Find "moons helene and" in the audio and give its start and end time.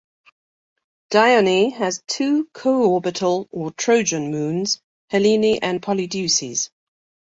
4.31-5.79